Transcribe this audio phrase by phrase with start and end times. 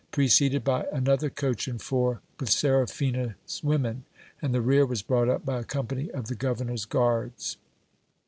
[0.11, 4.03] preceded by an other coach and four, with Seraphina's women;
[4.41, 7.57] and the rear was brought up by a company of the governor's guards.